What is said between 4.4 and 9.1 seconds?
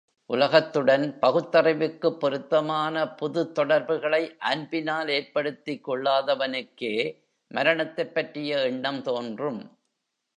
அன்பினால் ஏற்படுத்திக் கொள்ளாதவனுக்கே மரணத்தைப் பற்றிய எண்ணம்